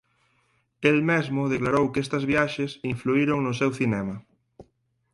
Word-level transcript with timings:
El 0.89 0.97
mesmo 1.09 1.43
declarou 1.53 1.85
que 1.93 2.03
estas 2.05 2.23
viaxes 2.31 2.71
influíron 2.93 3.39
no 3.41 3.53
seu 3.59 3.71
cinema. 3.79 4.15